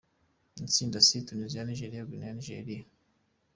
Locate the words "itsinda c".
0.67-1.09